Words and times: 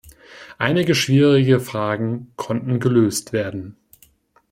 Einige 0.57 0.95
schwierige 0.95 1.59
Fragen 1.59 2.33
konnten 2.35 2.79
gelöst 2.79 3.33
werden. 3.33 3.77